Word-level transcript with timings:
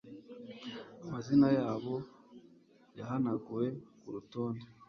amazina 1.03 1.47
yabo 1.59 1.95
yahanaguwe 2.99 3.65
kurutonde 3.99 4.65